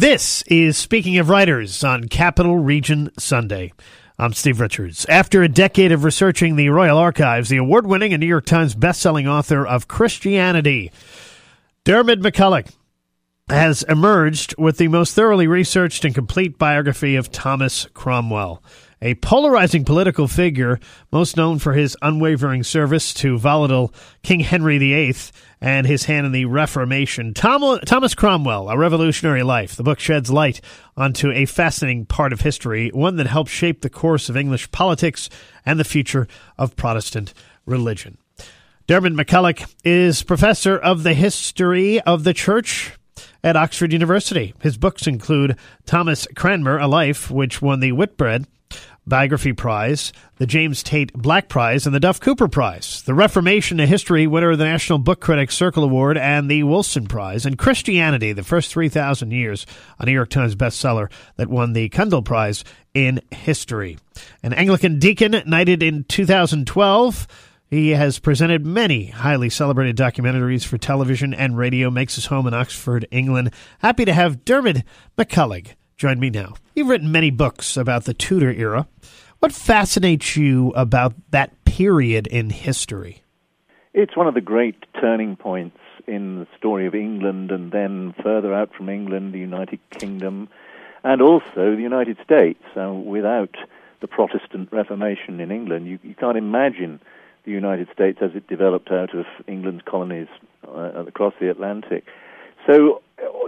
[0.00, 3.74] This is Speaking of Writers on Capital Region Sunday.
[4.18, 5.04] I'm Steve Richards.
[5.10, 8.74] After a decade of researching the Royal Archives, the award winning and New York Times
[8.74, 10.90] bestselling author of Christianity,
[11.84, 12.72] Diarmaid MacCulloch,
[13.50, 18.62] has emerged with the most thoroughly researched and complete biography of Thomas Cromwell
[19.02, 20.78] a polarizing political figure,
[21.10, 25.16] most known for his unwavering service to volatile King Henry VIII
[25.60, 27.32] and his hand in the Reformation.
[27.32, 29.74] Tom, Thomas Cromwell, A Revolutionary Life.
[29.74, 30.60] The book sheds light
[30.96, 35.30] onto a fascinating part of history, one that helped shape the course of English politics
[35.64, 36.26] and the future
[36.58, 37.32] of Protestant
[37.64, 38.18] religion.
[38.86, 42.92] Diarmaid MacCulloch is professor of the history of the church
[43.42, 44.54] at Oxford University.
[44.60, 45.56] His books include
[45.86, 48.46] Thomas Cranmer, A Life, which won the Whitbread
[49.06, 53.86] Biography Prize, the James Tait Black Prize, and the Duff Cooper Prize, the Reformation, a
[53.86, 58.32] history winner of the National Book Critics Circle Award and the Wolfson Prize, and Christianity,
[58.32, 59.66] the first 3,000 years,
[59.98, 62.62] a New York Times bestseller that won the Cundill Prize
[62.94, 63.98] in history.
[64.42, 67.26] An Anglican deacon knighted in 2012.
[67.70, 72.54] He has presented many highly celebrated documentaries for television and radio, makes his home in
[72.54, 73.52] Oxford, England.
[73.78, 74.82] Happy to have Diarmaid
[75.16, 76.54] MacCulloch join me now.
[76.74, 78.88] You've written many books about the Tudor era.
[79.38, 83.22] What fascinates you about that period in history?
[83.94, 88.52] It's one of the great turning points in the story of England and then further
[88.52, 90.48] out from England, the United Kingdom,
[91.04, 92.64] and also the United States.
[92.76, 93.54] Uh, without
[94.00, 96.98] the Protestant Reformation in England, you, you, can't imagine
[97.50, 100.28] the United States as it developed out of England's colonies
[100.66, 102.04] uh, across the Atlantic.
[102.66, 103.02] So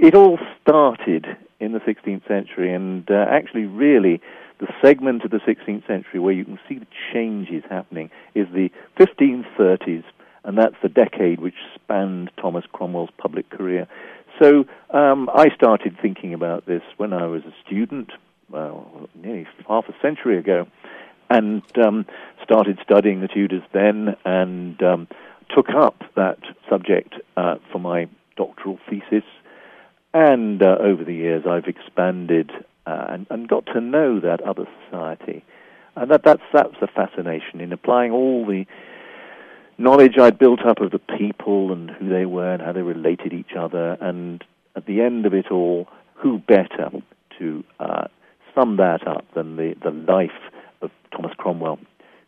[0.00, 1.26] it all started
[1.60, 4.20] in the 16th century, and uh, actually, really,
[4.58, 8.70] the segment of the 16th century where you can see the changes happening is the
[8.98, 10.04] 1530s,
[10.44, 13.88] and that's the decade which spanned Thomas Cromwell's public career.
[14.40, 18.12] So um, I started thinking about this when I was a student,
[18.50, 20.66] well, nearly half a century ago,
[21.30, 22.06] and um,
[22.42, 25.08] started studying the Tudors then, and um,
[25.54, 29.24] took up that subject uh, for my doctoral thesis
[30.16, 32.50] and uh, over the years, I've expanded
[32.86, 35.44] uh, and, and, got to know that other society.
[35.94, 38.64] And that, that's, that's the fascination in applying all the
[39.76, 43.34] knowledge I'd built up of the people and who they were and how they related
[43.34, 43.98] each other.
[44.00, 44.42] And
[44.74, 46.90] at the end of it all, who better
[47.38, 48.06] to uh,
[48.54, 50.30] sum that up than the, the life
[51.46, 51.78] Cromwell,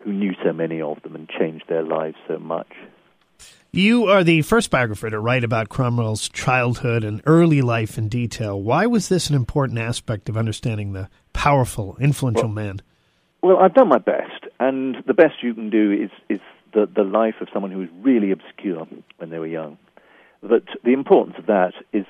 [0.04, 2.68] who knew so many of them and changed their lives so much.
[3.72, 8.62] You are the first biographer to write about Cromwell's childhood and early life in detail.
[8.62, 12.82] Why was this an important aspect of understanding the powerful, influential well, man?
[13.42, 16.40] Well, I've done my best, and the best you can do is, is
[16.72, 18.86] the, the life of someone who was really obscure
[19.16, 19.78] when they were young.
[20.44, 22.06] But the importance of that is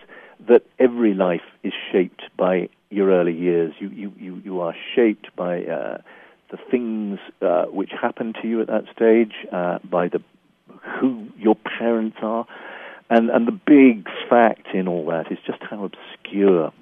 [0.47, 3.73] that every life is shaped by your early years.
[3.79, 5.99] You, you, you, you are shaped by uh,
[6.51, 10.23] the things uh, which happen to you at that stage, uh, by the
[11.01, 12.47] who your parents are.
[13.11, 16.73] And, and the big fact in all that is just how obscure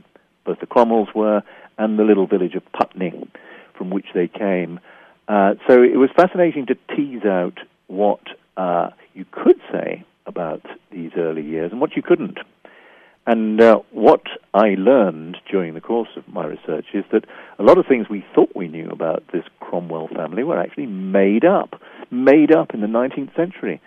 [0.44, 1.42] both the Cromwells were
[1.78, 3.28] and the little village of Putney
[3.76, 4.80] from which they came.
[5.28, 8.20] Uh, so it was fascinating to tease out what
[8.56, 12.38] uh, you could say about these early years and what you couldn't.
[13.26, 14.22] And uh, what
[14.54, 17.24] I learned during the course of my research is that
[17.58, 21.44] a lot of things we thought we knew about this Cromwell family were actually made
[21.44, 21.80] up,
[22.10, 23.80] made up in the 19th century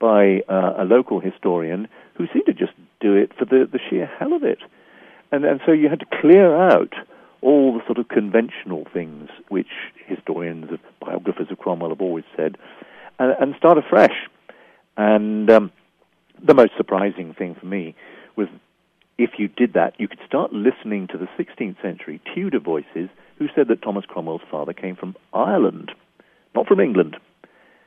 [0.00, 4.06] by uh, a local historian who seemed to just do it for the, the sheer
[4.06, 4.58] hell of it.
[5.32, 6.94] And, and so you had to clear out
[7.42, 9.68] all the sort of conventional things which
[10.06, 12.56] historians, of, biographers of Cromwell have always said,
[13.18, 14.14] and, and start afresh.
[14.96, 15.72] And um,
[16.42, 17.94] the most surprising thing for me
[18.36, 18.48] was
[19.18, 23.08] if you did that, you could start listening to the 16th century Tudor voices
[23.38, 25.92] who said that Thomas Cromwell's father came from Ireland,
[26.54, 27.16] not from England.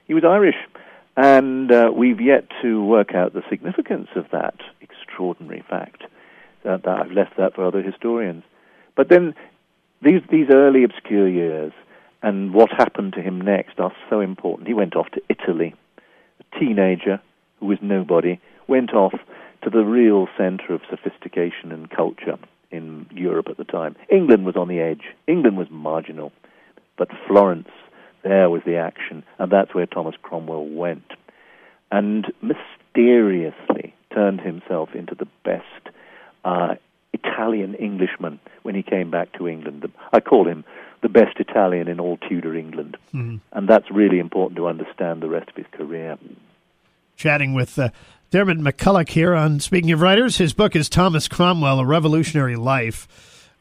[0.05, 0.55] He was Irish.
[1.15, 6.03] And uh, we've yet to work out the significance of that extraordinary fact.
[6.63, 8.43] That, that I've left that for other historians.
[8.95, 9.33] But then
[10.01, 11.73] these, these early obscure years
[12.21, 14.67] and what happened to him next are so important.
[14.67, 15.75] He went off to Italy.
[16.39, 17.21] A teenager
[17.59, 19.13] who was nobody went off
[19.63, 22.37] to the real center of sophistication and culture
[22.71, 23.95] in Europe at the time.
[24.09, 25.03] England was on the edge.
[25.27, 26.31] England was marginal.
[26.97, 27.69] But Florence
[28.23, 31.11] there was the action, and that's where Thomas Cromwell went.
[31.91, 35.95] And mysteriously turned himself into the best
[36.43, 36.75] uh,
[37.13, 39.89] Italian Englishman when he came back to England.
[40.11, 40.65] I call him
[41.01, 42.97] the best Italian in all Tudor England.
[43.13, 43.37] Mm-hmm.
[43.53, 46.17] And that's really important to understand the rest of his career.
[47.15, 47.89] Chatting with uh,
[48.29, 50.37] Diarmaid MacCulloch here on Speaking of Writers.
[50.37, 53.07] His book is Thomas Cromwell, A Revolutionary Life.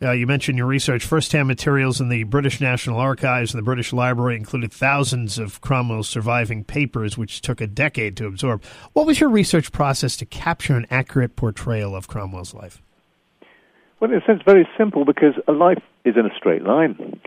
[0.03, 1.05] Uh, you mentioned your research.
[1.07, 6.09] First-hand materials in the British National Archives and the British Library included thousands of Cromwell's
[6.09, 8.65] surviving papers, which took a decade to absorb.
[8.93, 12.83] What was your research process to capture an accurate portrayal of Cromwell's life?
[14.01, 17.21] Well, in a sense, very simple because a life is in a straight line.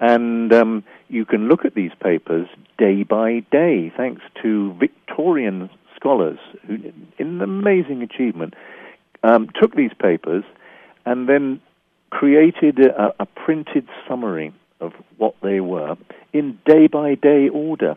[0.00, 2.48] And um, you can look at these papers
[2.78, 5.68] day by day, thanks to Victorian
[5.98, 6.74] scholars who,
[7.18, 8.54] in an amazing achievement,
[9.22, 10.44] um, took these papers
[11.04, 11.60] and then
[12.10, 15.96] created a, a printed summary of what they were
[16.32, 17.96] in day by day order.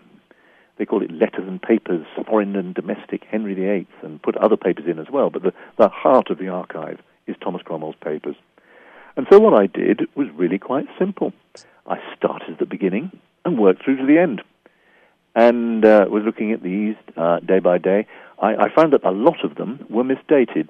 [0.78, 4.86] They call it letters and papers, foreign and domestic, Henry VIII, and put other papers
[4.88, 5.30] in as well.
[5.30, 8.36] But the, the heart of the archive is Thomas Cromwell's papers.
[9.16, 11.34] And so what I did was really quite simple.
[11.86, 13.12] I started at the beginning
[13.46, 14.42] and worked through to the end.
[15.34, 18.06] And uh, was looking at these uh, day by day.
[18.42, 20.68] I, I found that a lot of them were misdated.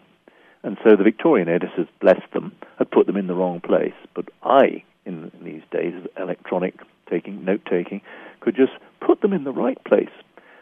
[0.63, 3.95] And so the Victorian editors, bless them, had put them in the wrong place.
[4.13, 6.75] But I, in, these days of electronic
[7.09, 8.01] taking, note taking,
[8.39, 10.11] could just put them in the right place.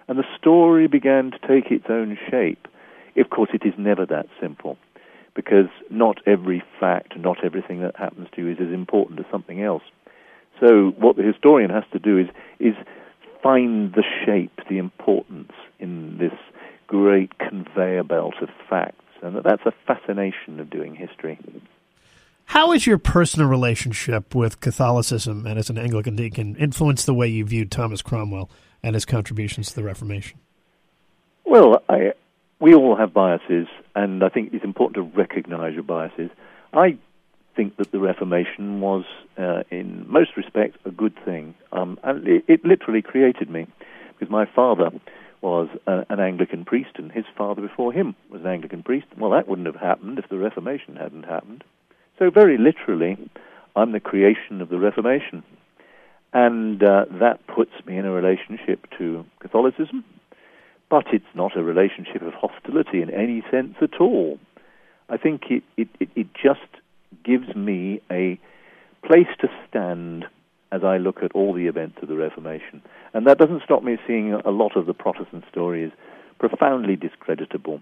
[0.07, 2.68] And the story began to take its own shape.
[3.18, 4.78] Of course, it is never that simple
[5.36, 9.62] because not every fact, not everything that happens to you is as important as something
[9.62, 9.84] else.
[10.60, 12.28] So what the historian has to do is
[12.60, 12.75] is
[13.41, 16.33] find the shape, the importance in this
[16.88, 21.39] great conveyor belt of facts, and that's a fascination of doing history.
[22.45, 27.27] How has your personal relationship with Catholicism and as an Anglican deacon influenced the way
[27.27, 28.50] you viewed Thomas Cromwell
[28.81, 30.39] and his contributions to the Reformation?
[31.45, 32.13] Well, I,
[32.59, 36.31] we all have biases, and I think it's important to recognize your biases.
[36.74, 36.97] I
[37.59, 39.03] think that the Reformation was,
[39.38, 41.56] uh, in most respects, a good thing.
[41.73, 43.67] Um, and it, it, literally created me,
[44.17, 44.91] because my father
[45.41, 49.07] was a, an Anglican priest, and his father before him was an Anglican priest.
[49.17, 51.65] Well, that wouldn't have happened if the Reformation hadn't happened.
[52.17, 53.17] So, very literally,
[53.75, 55.44] I'm the creation of the Reformation.
[56.31, 60.05] And uh, that puts me in a relationship to Catholicism,
[60.89, 64.39] but it's not a relationship of hostility in any sense at all.
[65.09, 66.62] I think it, it, it, it just
[67.23, 68.39] gives me a
[69.06, 70.25] place to stand
[70.71, 72.81] as I look at all the events of the Reformation.
[73.13, 75.91] And that doesn't stop me seeing a lot of the Protestant story as
[76.38, 77.81] profoundly discreditable.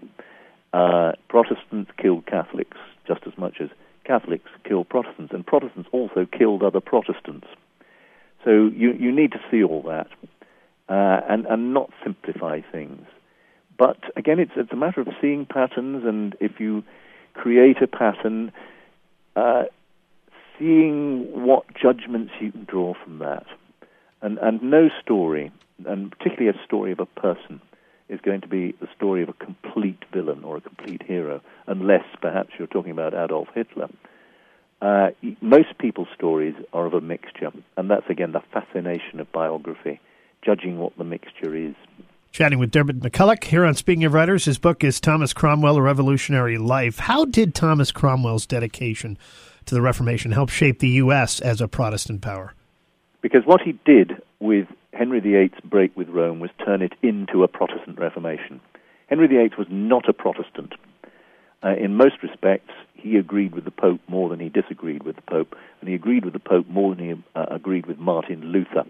[0.72, 2.76] Uh, Protestants killed Catholics
[3.06, 3.68] just as much as
[4.04, 7.46] Catholics killed Protestants, and Protestants also killed other Protestants.
[8.44, 10.08] So you, you need to see all that
[10.88, 13.04] uh, and, and not simplify things.
[13.76, 16.82] But again, it's, it's a matter of seeing patterns, and if you
[17.34, 18.50] create a pattern,
[19.36, 19.64] uh,
[20.58, 23.46] seeing what judgments you can draw from that.
[24.20, 25.52] And, and no story,
[25.86, 27.60] and particularly a story of a person,
[28.08, 32.04] is going to be the story of a complete villain or a complete hero, unless
[32.20, 33.88] perhaps you're talking about Adolf Hitler.
[34.80, 35.08] Uh,
[35.40, 40.00] most people's stories are of a mixture, and that's again the fascination of biography
[40.42, 41.74] judging what the mixture is.
[42.30, 44.44] Chatting with Diarmaid MacCulloch here on Speaking of Writers.
[44.44, 47.00] His book is Thomas Cromwell, A Revolutionary Life.
[47.00, 49.18] How did Thomas Cromwell's dedication
[49.66, 51.40] to the Reformation help shape the U.S.
[51.40, 52.54] as a Protestant power?
[53.22, 57.48] Because what he did with Henry VIII's break with Rome was turn it into a
[57.48, 58.60] Protestant Reformation.
[59.08, 60.74] Henry VIII was not a Protestant.
[61.64, 65.22] Uh, in most respects, he agreed with the Pope more than he disagreed with the
[65.22, 68.84] Pope, and he agreed with the Pope more than he uh, agreed with Martin Luther.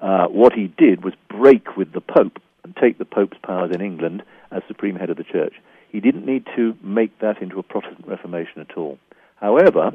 [0.00, 2.38] Uh, what he did was break with the Pope
[2.80, 5.54] take the Pope's powers in England as supreme head of the Church.
[5.90, 8.98] He didn't need to make that into a Protestant Reformation at all.
[9.36, 9.90] However,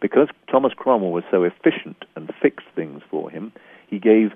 [0.00, 3.52] because Thomas Cromwell was so efficient and fixed things for him,
[3.88, 4.32] he gave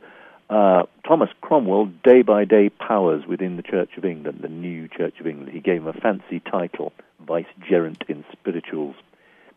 [0.51, 5.21] uh, Thomas Cromwell day by day powers within the Church of England, the new Church
[5.21, 5.53] of England.
[5.53, 6.93] He gave him a fancy title,
[7.27, 8.97] Vicegerent in Spirituals.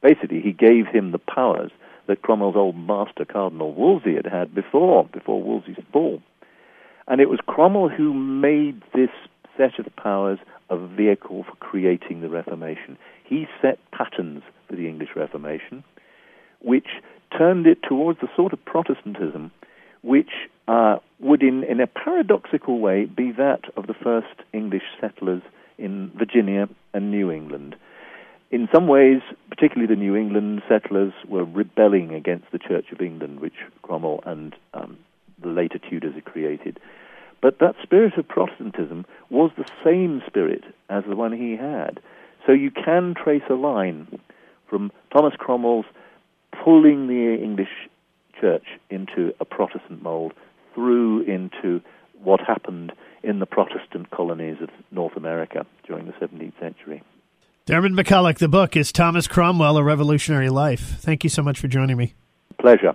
[0.01, 1.71] Basically, he gave him the powers
[2.07, 6.21] that Cromwell's old master, Cardinal Wolsey, had had before, before Wolsey's fall.
[7.07, 9.09] And it was Cromwell who made this
[9.57, 10.39] set of powers
[10.69, 12.97] a vehicle for creating the Reformation.
[13.23, 15.83] He set patterns for the English Reformation,
[16.59, 16.87] which
[17.37, 19.51] turned it towards the sort of Protestantism
[20.03, 20.31] which
[20.67, 25.43] uh, would, in, in a paradoxical way, be that of the first English settlers
[25.77, 27.75] in Virginia and New England
[28.51, 33.39] in some ways, particularly the New England settlers were rebelling against the Church of England,
[33.39, 34.97] which Cromwell and um,
[35.41, 36.79] the later Tudors had created.
[37.41, 41.99] But that spirit of Protestantism was the same spirit as the one he had.
[42.45, 44.19] So you can trace a line
[44.69, 45.85] from Thomas Cromwell's
[46.63, 47.89] pulling the English
[48.39, 50.33] church into a Protestant mold
[50.73, 51.81] through into
[52.23, 52.93] what happened
[53.23, 57.03] in the Protestant colonies of North America during the 17th century.
[57.67, 60.97] Diarmaid MacCulloch, the book is Thomas Cromwell, A Revolutionary Life.
[60.99, 62.15] Thank you so much for joining me.
[62.59, 62.93] Pleasure.